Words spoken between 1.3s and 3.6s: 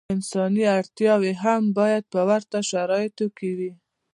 یې هم باید په ورته شرایطو کې